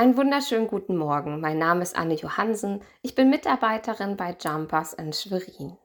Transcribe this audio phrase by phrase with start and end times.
[0.00, 1.42] Einen wunderschönen guten Morgen.
[1.42, 2.80] Mein Name ist Anne Johansen.
[3.02, 5.76] Ich bin Mitarbeiterin bei Jumpers in Schwerin.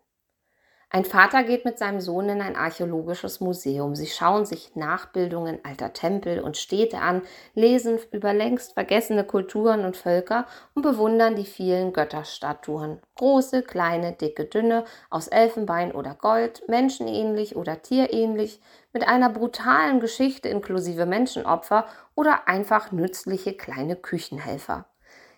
[0.91, 3.95] Ein Vater geht mit seinem Sohn in ein archäologisches Museum.
[3.95, 7.23] Sie schauen sich Nachbildungen alter Tempel und Städte an,
[7.53, 13.01] lesen über längst vergessene Kulturen und Völker und bewundern die vielen Götterstatuen.
[13.15, 18.61] Große, kleine, dicke, dünne, aus Elfenbein oder Gold, menschenähnlich oder tierähnlich,
[18.93, 24.85] mit einer brutalen Geschichte inklusive Menschenopfer oder einfach nützliche kleine Küchenhelfer.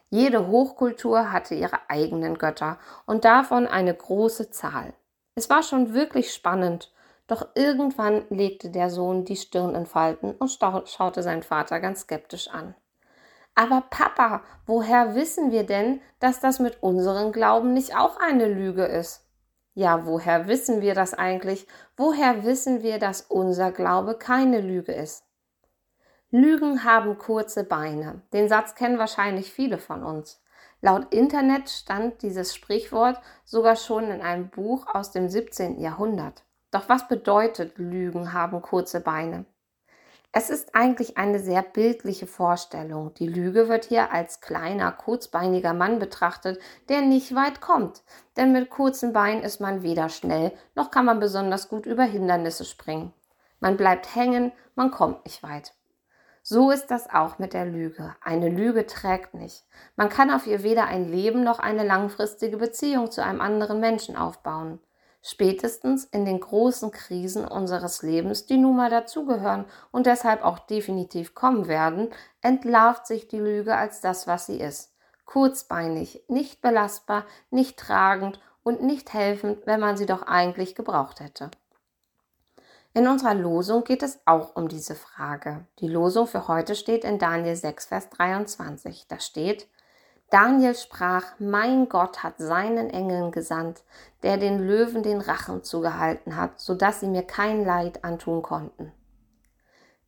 [0.10, 4.94] Jede Hochkultur hatte ihre eigenen Götter und davon eine große Zahl.
[5.38, 6.92] Es war schon wirklich spannend,
[7.28, 12.48] doch irgendwann legte der Sohn die Stirn in Falten und schaute seinen Vater ganz skeptisch
[12.48, 12.74] an.
[13.54, 18.86] Aber Papa, woher wissen wir denn, dass das mit unserem Glauben nicht auch eine Lüge
[18.86, 19.28] ist?
[19.76, 21.68] Ja, woher wissen wir das eigentlich?
[21.96, 25.24] Woher wissen wir, dass unser Glaube keine Lüge ist?
[26.32, 28.24] Lügen haben kurze Beine.
[28.34, 30.42] Den Satz kennen wahrscheinlich viele von uns.
[30.82, 35.80] Laut Internet stand dieses Sprichwort sogar schon in einem Buch aus dem 17.
[35.80, 36.44] Jahrhundert.
[36.70, 39.46] Doch was bedeutet Lügen haben kurze Beine?
[40.32, 43.14] Es ist eigentlich eine sehr bildliche Vorstellung.
[43.16, 48.04] Die Lüge wird hier als kleiner, kurzbeiniger Mann betrachtet, der nicht weit kommt.
[48.36, 52.66] Denn mit kurzen Beinen ist man weder schnell, noch kann man besonders gut über Hindernisse
[52.66, 53.14] springen.
[53.60, 55.74] Man bleibt hängen, man kommt nicht weit.
[56.50, 58.16] So ist das auch mit der Lüge.
[58.22, 59.66] Eine Lüge trägt nicht.
[59.98, 64.16] Man kann auf ihr weder ein Leben noch eine langfristige Beziehung zu einem anderen Menschen
[64.16, 64.80] aufbauen.
[65.22, 71.36] Spätestens in den großen Krisen unseres Lebens, die nun mal dazugehören und deshalb auch definitiv
[71.36, 74.94] kommen werden, entlarvt sich die Lüge als das, was sie ist.
[75.26, 81.52] Kurzbeinig, nicht belastbar, nicht tragend und nicht helfend, wenn man sie doch eigentlich gebraucht hätte.
[82.98, 85.68] In unserer Losung geht es auch um diese Frage.
[85.78, 89.06] Die Losung für heute steht in Daniel 6, Vers 23.
[89.08, 89.68] Da steht,
[90.32, 93.84] Daniel sprach, mein Gott hat seinen Engeln gesandt,
[94.24, 98.92] der den Löwen den Rachen zugehalten hat, so dass sie mir kein Leid antun konnten.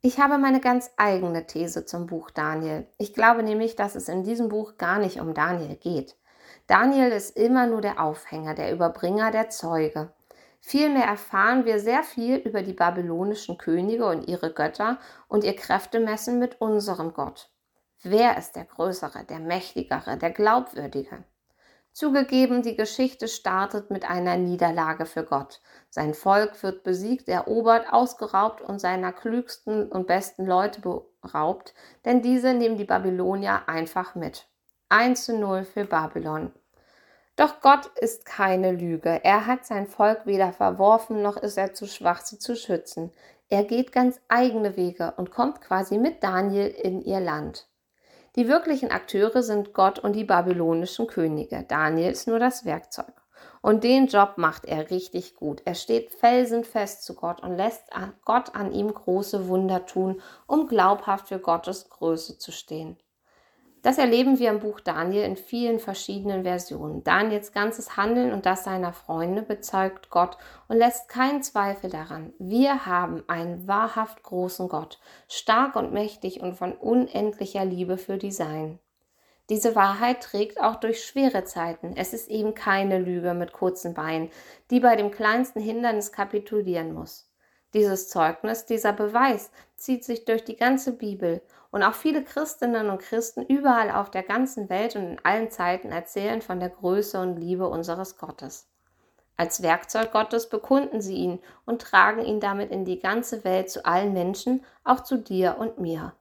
[0.02, 2.88] Ich habe meine ganz eigene These zum Buch Daniel.
[2.98, 6.16] Ich glaube nämlich, dass es in diesem Buch gar nicht um Daniel geht.
[6.66, 10.10] Daniel ist immer nur der Aufhänger, der Überbringer, der Zeuge.
[10.60, 16.38] Vielmehr erfahren wir sehr viel über die babylonischen Könige und ihre Götter und ihr Kräftemessen
[16.38, 17.50] mit unserem Gott.
[18.02, 21.24] Wer ist der Größere, der Mächtigere, der Glaubwürdige?
[21.92, 25.60] Zugegeben, die Geschichte startet mit einer Niederlage für Gott.
[25.88, 32.54] Sein Volk wird besiegt, erobert, ausgeraubt und seiner klügsten und besten Leute beraubt, denn diese
[32.54, 34.46] nehmen die Babylonier einfach mit.
[34.88, 36.52] 1 zu 0 für Babylon.
[37.40, 39.24] Doch Gott ist keine Lüge.
[39.24, 43.12] Er hat sein Volk weder verworfen, noch ist er zu schwach, sie zu schützen.
[43.48, 47.66] Er geht ganz eigene Wege und kommt quasi mit Daniel in ihr Land.
[48.36, 51.64] Die wirklichen Akteure sind Gott und die babylonischen Könige.
[51.66, 53.14] Daniel ist nur das Werkzeug.
[53.62, 55.62] Und den Job macht er richtig gut.
[55.64, 57.84] Er steht felsenfest zu Gott und lässt
[58.26, 62.98] Gott an ihm große Wunder tun, um glaubhaft für Gottes Größe zu stehen.
[63.82, 67.02] Das erleben wir im Buch Daniel in vielen verschiedenen Versionen.
[67.02, 70.36] Daniels ganzes Handeln und das seiner Freunde bezeugt Gott
[70.68, 72.34] und lässt keinen Zweifel daran.
[72.38, 78.32] Wir haben einen wahrhaft großen Gott, stark und mächtig und von unendlicher Liebe für die
[78.32, 78.78] Sein.
[79.48, 81.94] Diese Wahrheit trägt auch durch schwere Zeiten.
[81.96, 84.30] Es ist eben keine Lüge mit kurzen Beinen,
[84.70, 87.29] die bei dem kleinsten Hindernis kapitulieren muss.
[87.72, 93.00] Dieses Zeugnis, dieser Beweis zieht sich durch die ganze Bibel und auch viele Christinnen und
[93.00, 97.36] Christen überall auf der ganzen Welt und in allen Zeiten erzählen von der Größe und
[97.36, 98.66] Liebe unseres Gottes.
[99.36, 103.86] Als Werkzeug Gottes bekunden sie ihn und tragen ihn damit in die ganze Welt zu
[103.86, 106.12] allen Menschen, auch zu dir und mir.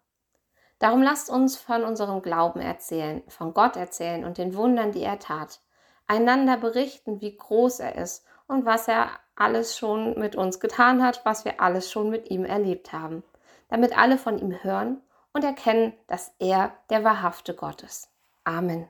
[0.78, 5.20] Darum lasst uns von unserem Glauben erzählen, von Gott erzählen und den Wundern, die er
[5.20, 5.60] tat,
[6.08, 11.22] einander berichten, wie groß er ist und was er alles schon mit uns getan hat,
[11.26, 13.24] was wir alles schon mit ihm erlebt haben,
[13.70, 15.02] damit alle von ihm hören
[15.34, 18.10] und erkennen, dass er der wahrhafte Gott ist.
[18.44, 18.88] Amen.